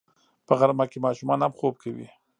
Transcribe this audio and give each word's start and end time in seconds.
په 0.47 0.53
غرمه 0.59 0.85
کې 0.91 1.03
ماشومان 1.05 1.39
هم 1.41 1.53
خوب 1.59 1.73
کوي 1.83 2.07